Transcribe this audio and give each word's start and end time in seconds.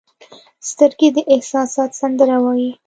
سترګې 0.69 1.09
د 1.15 1.17
احساسات 1.33 1.91
سندره 2.01 2.37
وایي 2.43 2.69